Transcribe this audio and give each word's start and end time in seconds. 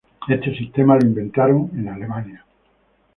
Este 0.27 0.57
sistema 0.57 0.95
lo 0.95 1.05
inventaron 1.05 1.69
en 1.75 1.87
Alemania. 1.87 2.43